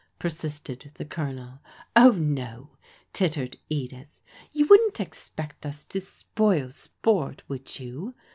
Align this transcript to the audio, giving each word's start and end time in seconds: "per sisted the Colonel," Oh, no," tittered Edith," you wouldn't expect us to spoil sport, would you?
"per 0.17 0.29
sisted 0.29 0.91
the 0.95 1.05
Colonel," 1.05 1.59
Oh, 1.95 2.09
no," 2.09 2.71
tittered 3.13 3.57
Edith," 3.69 4.07
you 4.51 4.65
wouldn't 4.65 4.99
expect 4.99 5.63
us 5.63 5.83
to 5.85 6.01
spoil 6.01 6.71
sport, 6.71 7.43
would 7.47 7.77
you? 7.79 8.15